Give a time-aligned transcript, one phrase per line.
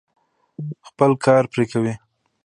[0.87, 1.93] خپل کار پرې کوي.